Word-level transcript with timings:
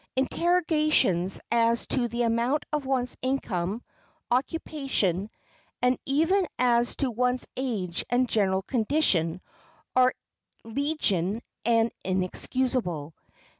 Interrogations 0.15 1.39
as 1.51 1.85
to 1.85 2.07
the 2.07 2.23
amount 2.23 2.63
of 2.73 2.87
one's 2.87 3.15
income, 3.21 3.83
occupation, 4.31 5.29
and 5.79 5.95
even 6.07 6.47
as 6.57 6.95
to 6.95 7.11
one's 7.11 7.45
age 7.55 8.03
and 8.09 8.27
general 8.27 8.63
condition, 8.63 9.39
are 9.95 10.15
legion 10.63 11.39
and 11.65 11.91
inexcusable. 12.03 13.13